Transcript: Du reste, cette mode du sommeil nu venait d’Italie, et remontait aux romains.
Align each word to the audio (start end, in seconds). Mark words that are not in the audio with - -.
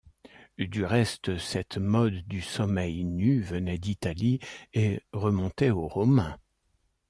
Du 0.57 0.83
reste, 0.83 1.37
cette 1.37 1.77
mode 1.77 2.27
du 2.27 2.41
sommeil 2.41 3.03
nu 3.03 3.39
venait 3.41 3.77
d’Italie, 3.77 4.39
et 4.73 4.99
remontait 5.13 5.69
aux 5.69 5.87
romains. 5.87 6.39